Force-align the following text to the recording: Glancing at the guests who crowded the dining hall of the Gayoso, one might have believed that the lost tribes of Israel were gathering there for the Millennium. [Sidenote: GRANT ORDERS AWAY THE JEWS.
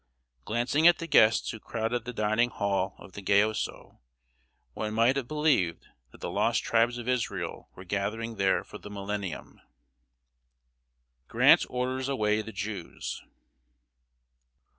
Glancing 0.45 0.87
at 0.87 0.97
the 0.97 1.05
guests 1.05 1.51
who 1.51 1.59
crowded 1.59 2.05
the 2.05 2.11
dining 2.11 2.49
hall 2.49 2.95
of 2.97 3.11
the 3.11 3.21
Gayoso, 3.21 3.99
one 4.73 4.95
might 4.95 5.15
have 5.15 5.27
believed 5.27 5.85
that 6.11 6.21
the 6.21 6.31
lost 6.31 6.63
tribes 6.63 6.97
of 6.97 7.07
Israel 7.07 7.69
were 7.75 7.83
gathering 7.85 8.37
there 8.37 8.63
for 8.63 8.79
the 8.79 8.89
Millennium. 8.89 9.59
[Sidenote: 9.61 11.27
GRANT 11.27 11.65
ORDERS 11.69 12.09
AWAY 12.09 12.41
THE 12.41 12.51
JEWS. 12.51 13.21